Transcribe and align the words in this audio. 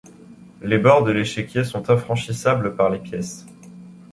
Les 0.63 0.79
bords 0.79 1.03
de 1.03 1.11
l'échiquier 1.11 1.63
sont 1.63 1.91
infranchissables 1.91 2.75
par 2.75 2.89
les 2.89 2.97
pièces. 2.97 3.45